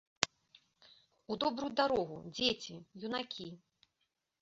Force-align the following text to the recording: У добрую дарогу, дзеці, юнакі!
У 1.31 1.37
добрую 1.45 1.71
дарогу, 1.83 2.17
дзеці, 2.35 2.73
юнакі! 3.07 3.51